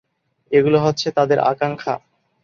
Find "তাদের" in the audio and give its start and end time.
1.11-1.39